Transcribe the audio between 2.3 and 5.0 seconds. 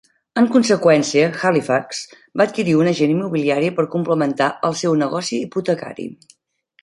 va adquirir un agent immobiliari per complementar el seu